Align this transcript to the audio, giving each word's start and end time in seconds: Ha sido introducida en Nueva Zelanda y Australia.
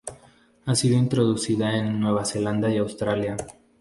Ha 0.65 0.73
sido 0.73 0.97
introducida 0.97 1.77
en 1.77 1.99
Nueva 1.99 2.25
Zelanda 2.25 2.71
y 2.73 2.77
Australia. 2.77 3.37